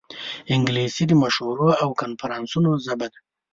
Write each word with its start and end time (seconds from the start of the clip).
انګلیسي 0.53 1.03
د 1.07 1.11
مشورو 1.23 1.67
او 1.83 1.89
کنفرانسونو 2.01 2.69
ژبه 2.85 3.07
ده 3.11 3.19